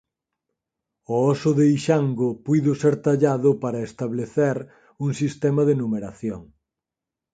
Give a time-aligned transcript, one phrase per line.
[1.13, 4.55] O óso de Ishango puido ser tallado para establecer
[5.05, 6.41] un sistema de numeración.